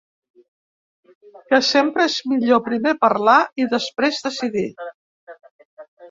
Que 1.51 1.57
sempre 1.67 2.05
és 2.11 2.15
millor 2.31 2.61
primer 2.69 2.93
parlar 3.03 3.35
i 3.65 3.67
després 3.75 4.23
decidir. 4.29 4.65